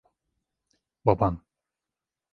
Baban. 1.05 1.35